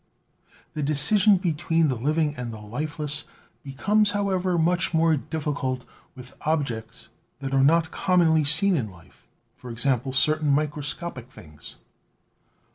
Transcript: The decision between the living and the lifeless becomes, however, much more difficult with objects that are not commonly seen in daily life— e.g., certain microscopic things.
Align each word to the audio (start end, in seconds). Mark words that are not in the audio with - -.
The 0.73 0.81
decision 0.81 1.37
between 1.37 1.87
the 1.87 1.95
living 1.95 2.33
and 2.35 2.51
the 2.51 2.59
lifeless 2.59 3.23
becomes, 3.61 4.09
however, 4.09 4.57
much 4.57 4.95
more 4.95 5.15
difficult 5.15 5.85
with 6.15 6.33
objects 6.41 7.09
that 7.39 7.53
are 7.53 7.63
not 7.63 7.91
commonly 7.91 8.43
seen 8.43 8.75
in 8.75 8.87
daily 8.87 8.95
life— 8.97 9.27
e.g., 9.63 10.11
certain 10.13 10.49
microscopic 10.49 11.29
things. 11.29 11.75